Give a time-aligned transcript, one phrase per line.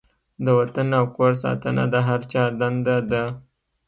[0.43, 3.23] د وطن او کور ساتنه د هر چا دنده ده.